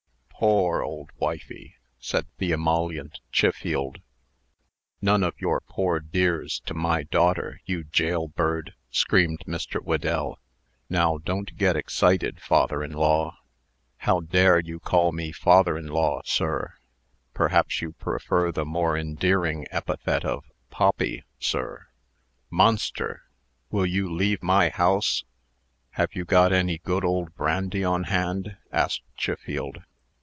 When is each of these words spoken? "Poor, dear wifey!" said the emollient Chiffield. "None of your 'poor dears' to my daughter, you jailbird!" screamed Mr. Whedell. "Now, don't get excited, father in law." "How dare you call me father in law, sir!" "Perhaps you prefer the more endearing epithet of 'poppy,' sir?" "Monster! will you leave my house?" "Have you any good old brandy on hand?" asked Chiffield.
"Poor, 0.43 0.81
dear 0.83 1.05
wifey!" 1.19 1.75
said 1.99 2.25
the 2.39 2.51
emollient 2.51 3.19
Chiffield. 3.31 4.01
"None 4.99 5.21
of 5.21 5.39
your 5.39 5.61
'poor 5.69 5.99
dears' 5.99 6.61
to 6.61 6.73
my 6.73 7.03
daughter, 7.03 7.61
you 7.65 7.83
jailbird!" 7.83 8.73
screamed 8.89 9.43
Mr. 9.45 9.79
Whedell. 9.79 10.39
"Now, 10.89 11.19
don't 11.19 11.55
get 11.57 11.75
excited, 11.75 12.39
father 12.41 12.83
in 12.83 12.93
law." 12.93 13.37
"How 13.97 14.21
dare 14.21 14.57
you 14.59 14.79
call 14.79 15.11
me 15.11 15.31
father 15.31 15.77
in 15.77 15.85
law, 15.89 16.21
sir!" 16.25 16.73
"Perhaps 17.35 17.79
you 17.83 17.91
prefer 17.91 18.51
the 18.51 18.65
more 18.65 18.97
endearing 18.97 19.67
epithet 19.69 20.25
of 20.25 20.45
'poppy,' 20.71 21.23
sir?" 21.37 21.85
"Monster! 22.49 23.21
will 23.69 23.85
you 23.85 24.11
leave 24.11 24.41
my 24.41 24.69
house?" 24.69 25.23
"Have 25.91 26.15
you 26.15 26.25
any 26.31 26.79
good 26.79 27.05
old 27.05 27.35
brandy 27.35 27.83
on 27.83 28.05
hand?" 28.05 28.57
asked 28.71 29.03
Chiffield. 29.15 29.83